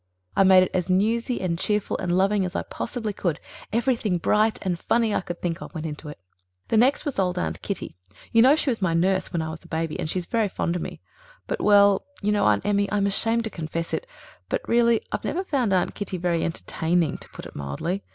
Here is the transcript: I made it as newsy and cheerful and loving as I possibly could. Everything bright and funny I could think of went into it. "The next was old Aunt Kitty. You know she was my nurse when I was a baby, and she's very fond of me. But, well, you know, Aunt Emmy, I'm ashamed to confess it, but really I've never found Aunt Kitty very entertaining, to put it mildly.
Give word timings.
I 0.35 0.41
made 0.41 0.63
it 0.63 0.71
as 0.73 0.89
newsy 0.89 1.39
and 1.41 1.59
cheerful 1.59 1.95
and 1.99 2.11
loving 2.11 2.43
as 2.43 2.55
I 2.55 2.63
possibly 2.63 3.13
could. 3.13 3.39
Everything 3.71 4.17
bright 4.17 4.57
and 4.65 4.79
funny 4.79 5.13
I 5.13 5.21
could 5.21 5.43
think 5.43 5.61
of 5.61 5.75
went 5.75 5.85
into 5.85 6.09
it. 6.09 6.17
"The 6.69 6.77
next 6.77 7.05
was 7.05 7.19
old 7.19 7.37
Aunt 7.37 7.61
Kitty. 7.61 7.95
You 8.31 8.41
know 8.41 8.55
she 8.55 8.71
was 8.71 8.81
my 8.81 8.95
nurse 8.95 9.31
when 9.31 9.43
I 9.43 9.51
was 9.51 9.63
a 9.63 9.67
baby, 9.67 9.99
and 9.99 10.09
she's 10.09 10.25
very 10.25 10.49
fond 10.49 10.75
of 10.75 10.81
me. 10.81 11.01
But, 11.45 11.61
well, 11.61 12.03
you 12.23 12.31
know, 12.31 12.45
Aunt 12.45 12.65
Emmy, 12.65 12.91
I'm 12.91 13.05
ashamed 13.05 13.43
to 13.43 13.51
confess 13.51 13.93
it, 13.93 14.07
but 14.49 14.67
really 14.67 15.01
I've 15.11 15.23
never 15.23 15.43
found 15.43 15.71
Aunt 15.71 15.93
Kitty 15.93 16.17
very 16.17 16.43
entertaining, 16.43 17.19
to 17.19 17.29
put 17.29 17.45
it 17.45 17.55
mildly. 17.55 18.01